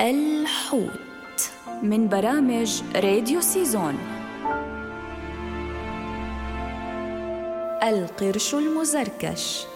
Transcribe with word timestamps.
الحوت 0.00 1.50
من 1.82 2.08
برامج 2.08 2.82
راديو 2.96 3.40
سيزون. 3.40 3.98
القرش 7.82 8.54
المزركش. 8.54 9.66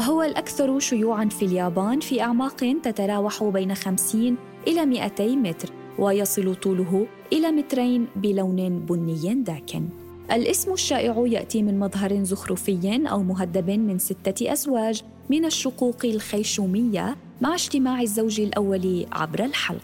هو 0.00 0.22
الأكثر 0.22 0.78
شيوعاً 0.78 1.24
في 1.24 1.44
اليابان 1.44 2.00
في 2.00 2.20
أعماق 2.20 2.76
تتراوح 2.82 3.44
بين 3.44 3.74
50 3.74 4.36
إلى 4.66 4.86
200 4.86 5.36
متر 5.36 5.68
ويصل 5.98 6.54
طوله 6.54 7.06
إلى 7.32 7.50
مترين 7.50 8.06
بلون 8.16 8.78
بني 8.78 9.34
داكن. 9.34 10.09
الاسم 10.32 10.72
الشائع 10.72 11.24
يأتي 11.26 11.62
من 11.62 11.78
مظهر 11.78 12.24
زخرفي 12.24 13.08
أو 13.10 13.22
مهدب 13.22 13.70
من 13.70 13.98
ستة 13.98 14.52
أزواج 14.52 15.02
من 15.30 15.44
الشقوق 15.44 16.04
الخيشومية 16.04 17.16
مع 17.40 17.54
اجتماع 17.54 18.00
الزوج 18.00 18.40
الأول 18.40 19.06
عبر 19.12 19.44
الحلق. 19.44 19.80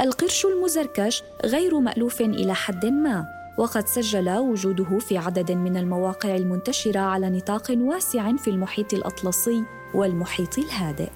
القرش 0.00 0.46
المزركش 0.46 1.22
غير 1.44 1.80
مألوف 1.80 2.20
إلى 2.20 2.54
حد 2.54 2.86
ما. 2.86 3.39
وقد 3.58 3.86
سجل 3.86 4.30
وجوده 4.30 4.98
في 4.98 5.18
عدد 5.18 5.52
من 5.52 5.76
المواقع 5.76 6.36
المنتشرة 6.36 7.00
على 7.00 7.30
نطاق 7.30 7.70
واسع 7.70 8.36
في 8.36 8.50
المحيط 8.50 8.94
الأطلسي 8.94 9.64
والمحيط 9.94 10.58
الهادئ 10.58 11.10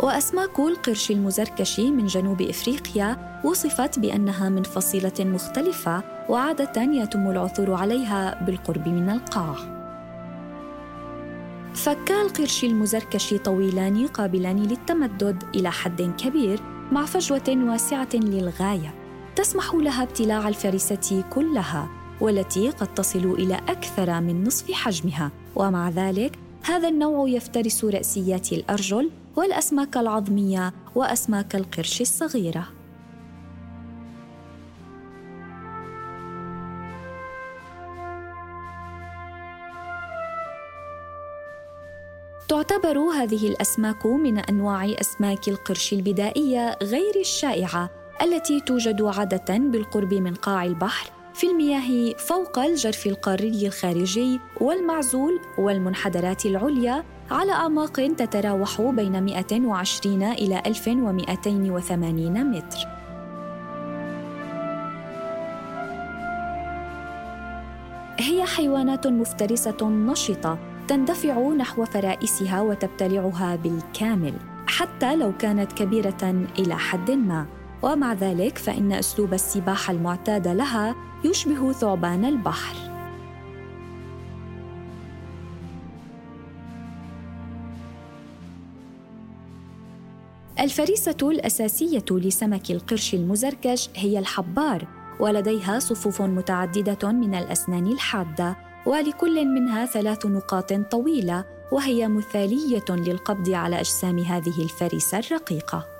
وأسماك 0.00 0.58
القرش 0.58 1.10
المزركش 1.10 1.80
من 1.80 2.06
جنوب 2.06 2.42
إفريقيا 2.42 3.40
وصفت 3.44 3.98
بأنها 3.98 4.48
من 4.48 4.62
فصيلة 4.62 5.12
مختلفة 5.20 6.02
وعادة 6.28 6.82
يتم 6.82 7.30
العثور 7.30 7.74
عليها 7.74 8.44
بالقرب 8.44 8.88
من 8.88 9.10
القاع. 9.10 9.54
فكا 11.74 12.22
القرش 12.22 12.64
المزركش 12.64 13.34
طويلان 13.34 14.06
قابلان 14.06 14.62
للتمدد 14.62 15.44
إلى 15.54 15.70
حد 15.70 16.02
كبير 16.02 16.60
مع 16.92 17.04
فجوة 17.04 17.42
واسعة 17.48 18.08
للغاية 18.14 18.99
تسمح 19.36 19.74
لها 19.74 20.02
ابتلاع 20.02 20.48
الفريسة 20.48 21.24
كلها 21.30 21.88
والتي 22.20 22.70
قد 22.70 22.94
تصل 22.94 23.32
إلى 23.38 23.54
أكثر 23.54 24.20
من 24.20 24.44
نصف 24.44 24.72
حجمها 24.72 25.30
ومع 25.56 25.90
ذلك 25.90 26.38
هذا 26.62 26.88
النوع 26.88 27.28
يفترس 27.28 27.84
رأسيات 27.84 28.52
الأرجل 28.52 29.10
والأسماك 29.36 29.96
العظمية 29.96 30.72
وأسماك 30.94 31.56
القرش 31.56 32.00
الصغيرة. 32.00 32.66
تعتبر 42.48 42.98
هذه 42.98 43.48
الأسماك 43.48 44.06
من 44.06 44.38
أنواع 44.38 44.94
أسماك 45.00 45.48
القرش 45.48 45.92
البدائية 45.92 46.78
غير 46.82 47.20
الشائعة 47.20 47.99
التي 48.22 48.60
توجد 48.60 49.02
عادة 49.02 49.58
بالقرب 49.58 50.14
من 50.14 50.34
قاع 50.34 50.64
البحر 50.64 51.10
في 51.34 51.46
المياه 51.46 52.14
فوق 52.18 52.58
الجرف 52.58 53.06
القاري 53.06 53.66
الخارجي 53.66 54.40
والمعزول 54.60 55.40
والمنحدرات 55.58 56.46
العليا 56.46 57.04
على 57.30 57.52
أعماق 57.52 57.92
تتراوح 58.16 58.80
بين 58.80 59.22
120 59.22 60.22
إلى 60.22 60.62
1280 60.66 62.44
متر. 62.50 62.78
هي 68.18 68.44
حيوانات 68.44 69.06
مفترسة 69.06 69.88
نشطة 69.88 70.58
تندفع 70.88 71.48
نحو 71.48 71.84
فرائسها 71.84 72.60
وتبتلعها 72.60 73.56
بالكامل 73.56 74.34
حتى 74.66 75.16
لو 75.16 75.32
كانت 75.36 75.72
كبيرة 75.72 76.46
إلى 76.58 76.74
حد 76.76 77.10
ما. 77.10 77.59
ومع 77.82 78.12
ذلك 78.12 78.58
فإن 78.58 78.92
أسلوب 78.92 79.34
السباحة 79.34 79.92
المعتاد 79.92 80.48
لها 80.48 80.94
يشبه 81.24 81.72
ثعبان 81.72 82.24
البحر. 82.24 82.90
الفريسة 90.60 91.16
الأساسية 91.22 92.04
لسمك 92.10 92.70
القرش 92.70 93.14
المزركش 93.14 93.90
هي 93.96 94.18
الحبار 94.18 94.86
ولديها 95.20 95.78
صفوف 95.78 96.22
متعددة 96.22 97.12
من 97.12 97.34
الأسنان 97.34 97.86
الحادة 97.86 98.56
ولكل 98.86 99.44
منها 99.44 99.86
ثلاث 99.86 100.26
نقاط 100.26 100.72
طويلة 100.72 101.44
وهي 101.72 102.08
مثالية 102.08 102.84
للقبض 102.90 103.50
على 103.50 103.80
أجسام 103.80 104.18
هذه 104.18 104.62
الفريسة 104.62 105.18
الرقيقة. 105.18 105.99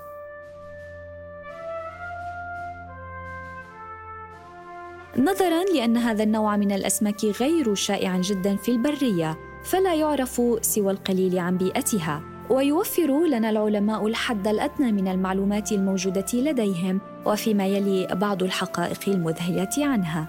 نظرا 5.18 5.64
لأن 5.74 5.96
هذا 5.96 6.22
النوع 6.22 6.56
من 6.56 6.72
الأسماك 6.72 7.24
غير 7.24 7.74
شائع 7.74 8.20
جدا 8.20 8.56
في 8.56 8.70
البرية 8.70 9.38
فلا 9.64 9.94
يعرف 9.94 10.42
سوى 10.62 10.92
القليل 10.92 11.38
عن 11.38 11.56
بيئتها. 11.56 12.22
ويوفر 12.50 13.26
لنا 13.26 13.50
العلماء 13.50 14.06
الحد 14.06 14.48
الأدنى 14.48 14.92
من 14.92 15.08
المعلومات 15.08 15.72
الموجودة 15.72 16.26
لديهم 16.34 17.00
وفيما 17.26 17.66
يلي 17.66 18.06
بعض 18.06 18.42
الحقائق 18.42 19.08
المذهلة 19.08 19.70
عنها. 19.78 20.26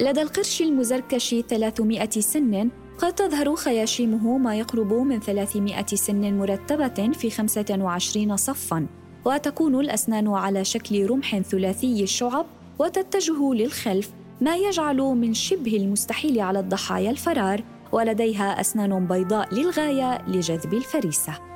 لدى 0.00 0.22
القرش 0.22 0.62
المزركش 0.62 1.34
300 1.34 2.10
سن 2.10 2.70
قد 2.98 3.12
تظهر 3.12 3.56
خياشيمه 3.56 4.38
ما 4.38 4.56
يقرب 4.56 4.92
من 4.92 5.20
300 5.20 5.86
سن 5.86 6.38
مرتبة 6.38 7.12
في 7.12 7.30
25 7.30 8.36
صفاً 8.36 8.86
وتكون 9.24 9.80
الأسنان 9.80 10.28
على 10.28 10.64
شكل 10.64 11.06
رمح 11.06 11.38
ثلاثي 11.38 12.02
الشعب 12.02 12.46
وتتجه 12.78 13.54
للخلف 13.54 14.10
ما 14.40 14.56
يجعل 14.56 14.96
من 14.96 15.34
شبه 15.34 15.76
المستحيل 15.76 16.40
على 16.40 16.60
الضحايا 16.60 17.10
الفرار 17.10 17.62
ولديها 17.92 18.60
أسنان 18.60 19.06
بيضاء 19.06 19.54
للغاية 19.54 20.28
لجذب 20.28 20.74
الفريسة. 20.74 21.53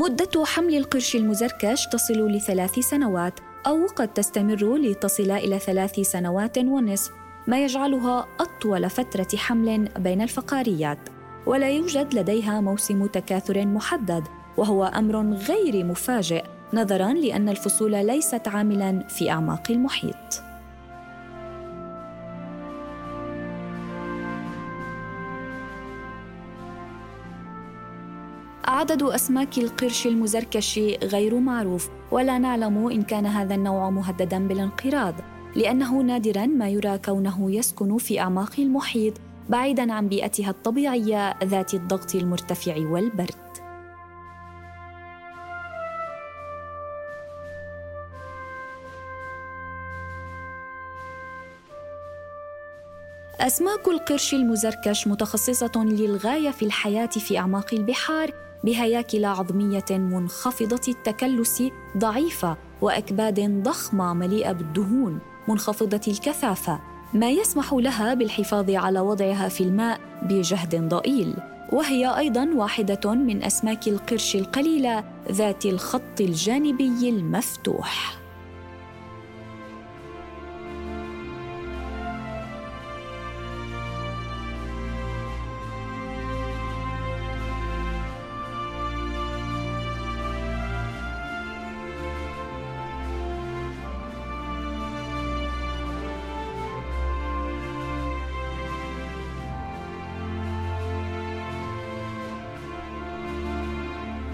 مدة 0.00 0.44
حمل 0.44 0.76
القرش 0.76 1.16
المزركش 1.16 1.86
تصل 1.86 2.28
لثلاث 2.28 2.78
سنوات 2.78 3.40
أو 3.66 3.86
قد 3.86 4.08
تستمر 4.08 4.76
لتصل 4.76 5.30
إلى 5.30 5.58
ثلاث 5.58 6.00
سنوات 6.00 6.58
ونصف 6.58 7.12
ما 7.46 7.64
يجعلها 7.64 8.26
أطول 8.40 8.90
فترة 8.90 9.28
حمل 9.36 9.88
بين 9.98 10.22
الفقاريات. 10.22 10.98
ولا 11.46 11.70
يوجد 11.70 12.14
لديها 12.14 12.60
موسم 12.60 13.06
تكاثر 13.06 13.66
محدد 13.66 14.24
وهو 14.56 14.84
أمر 14.84 15.34
غير 15.34 15.84
مفاجئ 15.84 16.44
نظرا 16.74 17.12
لأن 17.12 17.48
الفصول 17.48 18.06
ليست 18.06 18.48
عاملا 18.48 19.06
في 19.08 19.30
أعماق 19.30 19.70
المحيط. 19.70 20.49
عدد 28.64 29.02
أسماك 29.02 29.58
القرش 29.58 30.06
المزركش 30.06 30.78
غير 31.02 31.40
معروف 31.40 31.88
ولا 32.10 32.38
نعلم 32.38 32.88
إن 32.88 33.02
كان 33.02 33.26
هذا 33.26 33.54
النوع 33.54 33.90
مهددا 33.90 34.48
بالانقراض 34.48 35.14
لأنه 35.56 36.02
نادرا 36.02 36.46
ما 36.46 36.68
يرى 36.68 36.98
كونه 36.98 37.50
يسكن 37.50 37.98
في 37.98 38.20
أعماق 38.20 38.52
المحيط 38.58 39.14
بعيدا 39.48 39.92
عن 39.92 40.08
بيئتها 40.08 40.50
الطبيعية 40.50 41.34
ذات 41.44 41.74
الضغط 41.74 42.14
المرتفع 42.14 42.76
والبرد. 42.76 43.34
أسماك 53.40 53.88
القرش 53.88 54.34
المزركش 54.34 55.06
متخصصة 55.06 55.72
للغاية 55.76 56.50
في 56.50 56.64
الحياة 56.64 57.06
في 57.06 57.38
أعماق 57.38 57.74
البحار 57.74 58.49
بهياكل 58.64 59.24
عظمية 59.24 59.84
منخفضة 59.90 60.80
التكلس 60.88 61.62
ضعيفة 61.98 62.56
وأكباد 62.80 63.62
ضخمة 63.62 64.14
مليئة 64.14 64.52
بالدهون 64.52 65.18
منخفضة 65.48 66.00
الكثافة. 66.08 66.80
ما 67.14 67.30
يسمح 67.30 67.72
لها 67.72 68.14
بالحفاظ 68.14 68.70
على 68.70 69.00
وضعها 69.00 69.48
في 69.48 69.60
الماء 69.60 70.00
بجهد 70.22 70.88
ضئيل. 70.88 71.34
وهي 71.72 72.18
أيضا 72.18 72.50
واحدة 72.54 73.14
من 73.14 73.42
أسماك 73.42 73.88
القرش 73.88 74.36
القليلة 74.36 75.04
ذات 75.32 75.66
الخط 75.66 76.20
الجانبي 76.20 77.08
المفتوح. 77.08 78.19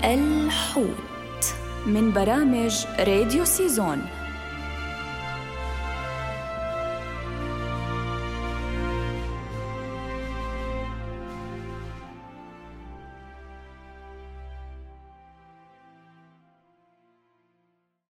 الحوت 0.04 1.54
من 1.86 2.12
برامج 2.12 2.84
راديو 2.98 3.44
سيزون. 3.44 4.02